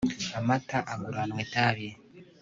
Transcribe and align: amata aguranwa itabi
amata 0.37 0.77
aguranwa 0.93 1.39
itabi 1.45 1.87